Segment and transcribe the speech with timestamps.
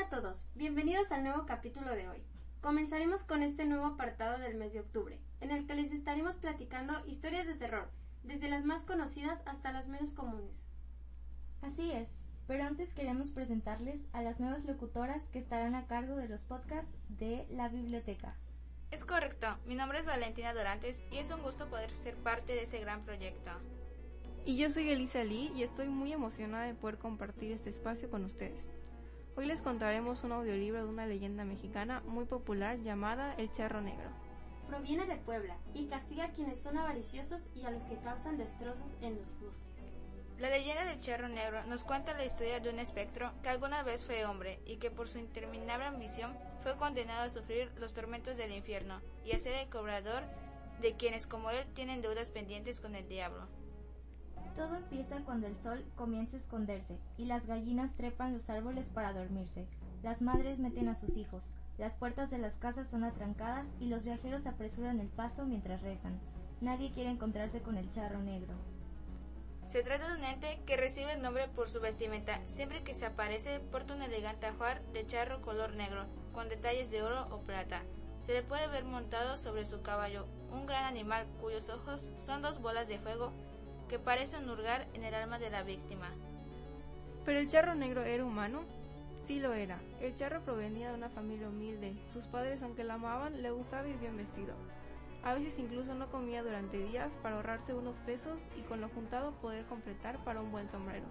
[0.00, 2.22] Hola a todos, bienvenidos al nuevo capítulo de hoy.
[2.62, 7.04] Comenzaremos con este nuevo apartado del mes de octubre, en el que les estaremos platicando
[7.04, 7.90] historias de terror,
[8.22, 10.62] desde las más conocidas hasta las menos comunes.
[11.60, 16.28] Así es, pero antes queremos presentarles a las nuevas locutoras que estarán a cargo de
[16.28, 18.34] los podcasts de la biblioteca.
[18.90, 22.62] Es correcto, mi nombre es Valentina Dorantes y es un gusto poder ser parte de
[22.62, 23.50] ese gran proyecto.
[24.46, 28.24] Y yo soy Elisa Lee y estoy muy emocionada de poder compartir este espacio con
[28.24, 28.70] ustedes.
[29.36, 34.10] Hoy les contaremos un audiolibro de una leyenda mexicana muy popular llamada El Charro Negro.
[34.66, 38.96] Proviene de Puebla y castiga a quienes son avariciosos y a los que causan destrozos
[39.00, 39.70] en los bosques.
[40.38, 44.04] La leyenda del charro negro nos cuenta la historia de un espectro que alguna vez
[44.04, 48.52] fue hombre y que por su interminable ambición fue condenado a sufrir los tormentos del
[48.52, 50.22] infierno y a ser el cobrador
[50.80, 53.46] de quienes como él tienen deudas pendientes con el diablo.
[54.60, 59.14] Todo empieza cuando el sol comienza a esconderse y las gallinas trepan los árboles para
[59.14, 59.66] dormirse.
[60.02, 61.42] Las madres meten a sus hijos,
[61.78, 66.20] las puertas de las casas son atrancadas y los viajeros apresuran el paso mientras rezan.
[66.60, 68.52] Nadie quiere encontrarse con el charro negro.
[69.64, 72.46] Se trata de un ente que recibe el nombre por su vestimenta.
[72.46, 77.02] Siempre que se aparece, porta un elegante ajuar de charro color negro, con detalles de
[77.02, 77.80] oro o plata.
[78.26, 82.60] Se le puede ver montado sobre su caballo, un gran animal cuyos ojos son dos
[82.60, 83.32] bolas de fuego
[83.90, 86.10] que parecen hurgar en el alma de la víctima.
[87.24, 88.60] ¿Pero el charro negro era humano?
[89.26, 89.80] Sí lo era.
[90.00, 91.96] El charro provenía de una familia humilde.
[92.12, 94.54] Sus padres, aunque la amaban, le gustaba ir bien vestido.
[95.24, 99.32] A veces incluso no comía durante días para ahorrarse unos pesos y con lo juntado
[99.40, 101.06] poder completar para un buen sombrero.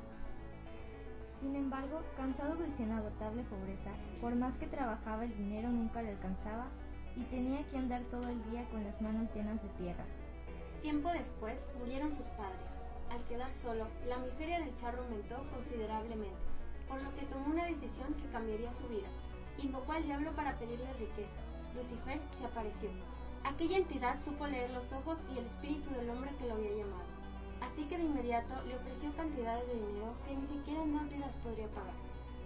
[1.41, 3.91] Sin embargo, cansado de su inagotable pobreza,
[4.21, 6.67] por más que trabajaba el dinero nunca le alcanzaba
[7.17, 10.05] y tenía que andar todo el día con las manos llenas de tierra.
[10.81, 12.77] Tiempo después murieron sus padres.
[13.09, 16.39] Al quedar solo, la miseria del charro aumentó considerablemente,
[16.87, 19.09] por lo que tomó una decisión que cambiaría su vida.
[19.57, 21.41] Invocó al diablo para pedirle riqueza.
[21.75, 22.89] Lucifer se apareció.
[23.43, 27.09] Aquella entidad supo leer los ojos y el espíritu del hombre que lo había llamado.
[27.59, 31.67] Así que de inmediato le ofreció cantidades de dinero que ni siquiera en las podría
[31.67, 31.93] pagar.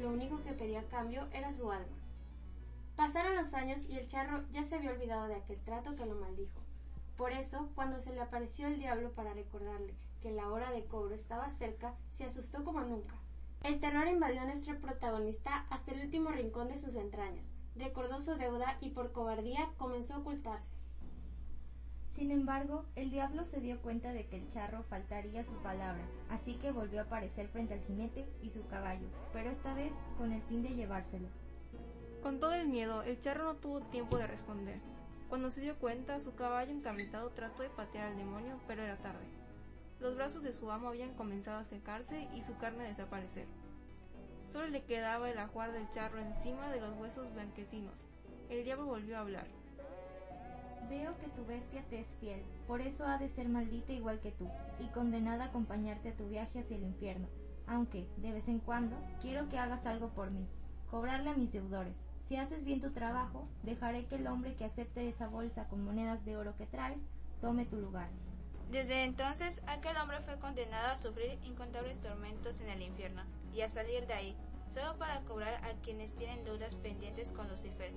[0.02, 1.98] Lo único que pedía a cambio era su alma.
[2.96, 6.16] Pasaron los años y el charro ya se había olvidado de aquel trato que lo
[6.16, 6.62] maldijo.
[7.18, 11.14] Por eso, cuando se le apareció el diablo para recordarle que la hora de cobro
[11.14, 13.16] estaba cerca, se asustó como nunca.
[13.62, 17.46] El terror invadió a nuestro protagonista hasta el último rincón de sus entrañas.
[17.76, 20.70] Recordó su deuda y por cobardía comenzó a ocultarse.
[22.12, 26.56] Sin embargo, el diablo se dio cuenta de que el charro faltaría su palabra, así
[26.56, 30.44] que volvió a aparecer frente al jinete y su caballo, pero esta vez con el
[30.44, 31.28] fin de llevárselo.
[32.22, 34.80] Con todo el miedo, el charro no tuvo tiempo de responder.
[35.34, 39.26] Cuando se dio cuenta, su caballo encamitado trató de patear al demonio, pero era tarde.
[40.00, 43.48] Los brazos de su amo habían comenzado a secarse y su carne a desaparecer.
[44.52, 47.96] Solo le quedaba el ajuar del charro encima de los huesos blanquecinos.
[48.52, 49.48] El diablo volvió a hablar.
[50.88, 54.34] Veo que tu bestia te es fiel, por eso ha de ser maldita igual que
[54.34, 54.48] tú,
[54.80, 57.28] y condenada a acompañarte a tu viaje hacia el infierno,
[57.66, 60.46] aunque, de vez en cuando, quiero que hagas algo por mí,
[60.92, 62.13] cobrarle a mis deudores.
[62.24, 66.24] Si haces bien tu trabajo, dejaré que el hombre que acepte esa bolsa con monedas
[66.24, 67.00] de oro que traes,
[67.42, 68.08] tome tu lugar.
[68.72, 73.24] Desde entonces, aquel hombre fue condenado a sufrir incontables tormentos en el infierno
[73.54, 74.38] y a salir de ahí,
[74.74, 77.92] solo para cobrar a quienes tienen deudas pendientes con Lucifer,